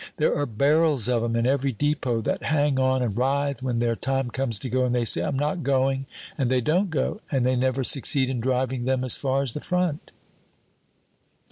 There 0.17 0.35
are 0.35 0.47
barrels 0.47 1.07
of 1.07 1.23
'em 1.23 1.35
in 1.35 1.45
every 1.45 1.71
depot, 1.71 2.21
that 2.21 2.41
hang 2.41 2.79
on 2.79 3.03
and 3.03 3.15
writhe 3.15 3.61
when 3.61 3.77
their 3.77 3.95
time 3.95 4.31
comes 4.31 4.57
to 4.57 4.67
go, 4.67 4.83
and 4.83 4.95
they 4.95 5.05
say, 5.05 5.21
'I'm 5.21 5.37
not 5.37 5.61
going,' 5.61 6.07
and 6.39 6.49
they 6.49 6.59
don't 6.59 6.89
go, 6.89 7.21
and 7.31 7.45
they 7.45 7.55
never 7.55 7.83
succeed 7.83 8.27
in 8.27 8.39
driving 8.39 8.85
them 8.85 9.03
as 9.03 9.15
far 9.15 9.43
as 9.43 9.53
the 9.53 9.61
front." 9.61 10.09